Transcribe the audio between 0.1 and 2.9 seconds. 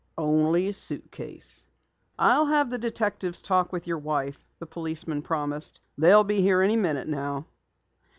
"Only a suitcase." "I'll have the